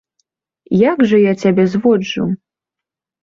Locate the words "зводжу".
1.73-2.23